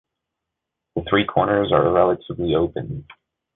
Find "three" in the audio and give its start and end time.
1.07-1.25